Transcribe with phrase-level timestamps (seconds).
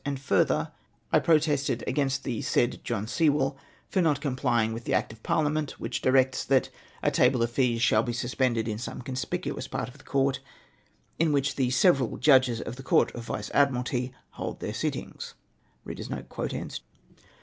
[0.03, 0.71] And further,
[1.13, 3.55] I protested against the said John Sewell,
[3.87, 6.69] for not complying mth the Act of Parliament, which directs that'
[7.03, 10.39] a table of fees shall be suspended in some conspicuous part of the Court,
[11.19, 15.35] in which the several judges of the Court of Vice Admiralty hold their sittings.'